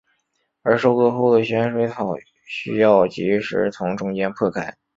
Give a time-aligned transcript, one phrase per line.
[0.63, 2.15] 而收割后的咸水草
[2.47, 4.75] 需要即时从中间破开。